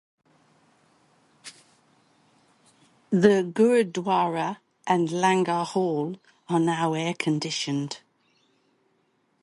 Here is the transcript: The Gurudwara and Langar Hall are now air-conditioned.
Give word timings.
The 3.11 3.43
Gurudwara 3.53 4.57
and 4.87 5.09
Langar 5.11 5.63
Hall 5.63 6.15
are 6.49 6.59
now 6.59 6.93
air-conditioned. 6.95 7.99